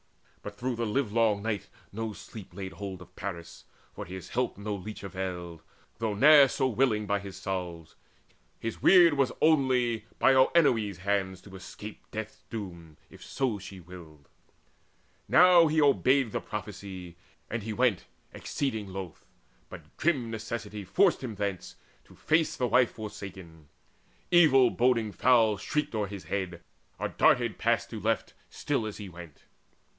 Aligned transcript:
But 0.41 0.55
through 0.55 0.77
the 0.77 0.87
livelong 0.87 1.43
night 1.43 1.67
no 1.91 2.13
sleep 2.13 2.55
laid 2.55 2.71
hold 2.73 3.03
On 3.03 3.07
Paris: 3.15 3.65
for 3.93 4.05
his 4.05 4.29
help 4.29 4.57
no 4.57 4.73
leech 4.73 5.03
availed, 5.03 5.61
Though 5.99 6.15
ne'er 6.15 6.47
so 6.47 6.67
willing, 6.67 7.05
with 7.05 7.21
his 7.21 7.37
salves. 7.37 7.95
His 8.59 8.81
weird 8.81 9.13
Was 9.13 9.31
only 9.39 10.05
by 10.17 10.33
Oenone's 10.33 10.97
hands 10.97 11.41
to 11.41 11.55
escape 11.55 12.09
Death's 12.09 12.41
doom, 12.49 12.97
if 13.11 13.23
so 13.23 13.59
she 13.59 13.79
willed. 13.79 14.27
Now 15.27 15.67
he 15.67 15.79
obeyed 15.79 16.31
The 16.31 16.41
prophecy, 16.41 17.15
and 17.47 17.61
he 17.61 17.71
went 17.71 18.05
exceeding 18.33 18.87
loth, 18.91 19.23
But 19.69 19.95
grim 19.97 20.31
necessity 20.31 20.83
forced 20.83 21.23
him 21.23 21.35
thence, 21.35 21.75
to 22.05 22.15
face 22.15 22.55
The 22.57 22.65
wife 22.67 22.89
forsaken. 22.93 23.67
Evil 24.31 24.71
boding 24.71 25.11
fowl 25.11 25.57
Shrieked 25.57 25.93
o'er 25.93 26.07
his 26.07 26.23
head, 26.23 26.63
or 26.97 27.09
darted 27.09 27.59
past 27.59 27.91
to 27.91 27.99
left, 27.99 28.33
Still 28.49 28.87
as 28.87 28.97
he 28.97 29.07
went. 29.07 29.43